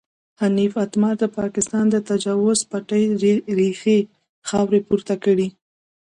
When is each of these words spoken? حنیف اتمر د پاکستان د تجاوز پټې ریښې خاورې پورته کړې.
حنیف 0.39 0.73
اتمر 0.83 1.13
د 1.19 1.25
پاکستان 1.39 1.85
د 1.91 1.95
تجاوز 2.09 2.59
پټې 2.69 3.01
ریښې 3.57 3.99
خاورې 4.47 4.79
پورته 4.87 5.15
کړې. 5.23 5.47